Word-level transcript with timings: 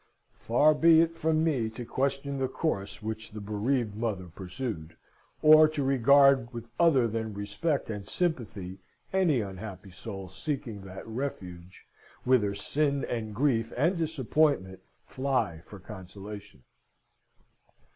Far 0.39 0.73
be 0.73 0.99
it 0.99 1.15
from 1.15 1.43
me 1.43 1.69
to 1.69 1.85
question 1.85 2.39
the 2.39 2.47
course 2.47 3.03
which 3.03 3.33
the 3.33 3.39
bereaved 3.39 3.95
mother 3.95 4.29
pursued, 4.33 4.97
or 5.43 5.67
to 5.67 5.83
regard 5.83 6.51
with 6.51 6.71
other 6.79 7.07
than 7.07 7.35
respect 7.35 7.87
and 7.87 8.07
sympathy 8.07 8.79
any 9.13 9.41
unhappy 9.41 9.91
soul 9.91 10.27
seeking 10.27 10.81
that 10.85 11.05
refuge 11.05 11.85
whither 12.23 12.55
sin 12.55 13.05
and 13.05 13.35
grief 13.35 13.71
and 13.77 13.95
disappointment 13.95 14.79
fly 15.03 15.59
for 15.63 15.77
consolation. 15.77 16.63